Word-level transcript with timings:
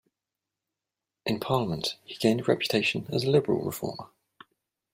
In 1.27 1.39
Parliament 1.39 1.95
he 2.05 2.15
gained 2.15 2.39
a 2.39 2.43
reputation 2.45 3.05
as 3.13 3.23
a 3.23 3.29
liberal 3.29 3.63
reformer. 3.63 4.07